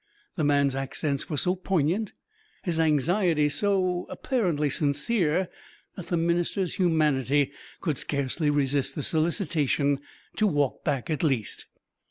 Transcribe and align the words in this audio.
The 0.33 0.43
man's 0.43 0.73
accents 0.73 1.29
were 1.29 1.37
so 1.37 1.55
poignant, 1.55 2.13
his 2.63 2.79
anxiety 2.79 3.43
was 3.43 3.53
so 3.53 4.07
apparently 4.09 4.67
sincere, 4.67 5.47
that 5.95 6.07
the 6.07 6.17
minister's 6.17 6.73
humanity 6.77 7.51
could 7.81 7.99
scarcely 7.99 8.49
resist 8.49 8.95
the 8.95 9.03
solicitation 9.03 9.99
to 10.37 10.47
walk 10.47 10.83
back 10.83 11.11
at 11.11 11.21
least. 11.21 11.67